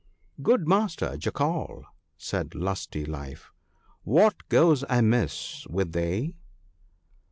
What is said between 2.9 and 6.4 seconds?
life,' what goes amiss with thee